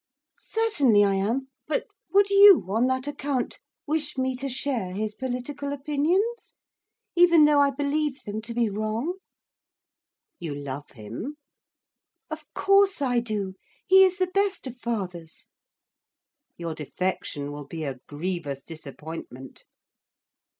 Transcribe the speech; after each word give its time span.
'Certainly 0.39 1.03
I 1.03 1.13
am; 1.13 1.49
but 1.67 1.85
would 2.11 2.31
you, 2.31 2.65
on 2.69 2.87
that 2.87 3.07
account, 3.07 3.59
wish 3.85 4.17
me 4.17 4.35
to 4.37 4.49
share 4.49 4.93
his 4.93 5.13
political 5.13 5.71
opinions, 5.71 6.55
even 7.15 7.45
though 7.45 7.59
I 7.59 7.69
believe 7.69 8.23
them 8.23 8.41
to 8.41 8.55
be 8.55 8.67
wrong?' 8.67 9.19
'You 10.39 10.55
love 10.55 10.89
him.' 10.89 11.35
'Of 12.31 12.51
course 12.55 12.99
I 12.99 13.19
do, 13.19 13.53
he 13.85 14.03
is 14.03 14.17
the 14.17 14.25
best 14.33 14.65
of 14.65 14.75
fathers.' 14.75 15.45
'Your 16.57 16.73
defection 16.73 17.51
will 17.51 17.67
be 17.67 17.83
a 17.83 17.99
grievous 18.07 18.63
disappointment. 18.63 19.65